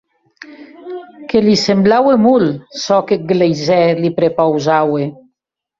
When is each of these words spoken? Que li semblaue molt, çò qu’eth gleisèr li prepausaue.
Que 1.33 1.41
li 1.47 1.53
semblaue 1.65 2.15
molt, 2.25 2.59
çò 2.83 2.97
qu’eth 3.07 3.27
gleisèr 3.33 3.89
li 4.03 4.09
prepausaue. 4.19 5.03